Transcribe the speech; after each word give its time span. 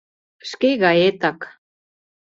Шке 0.49 0.69
гаетак... 0.83 1.39